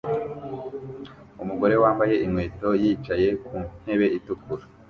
Umugore 1.43 1.75
wambaye 1.83 2.13
inkweto 2.25 2.69
yicaye 2.83 3.27
ku 3.45 3.53
ntebe 3.81 4.05
itukura 4.17 4.63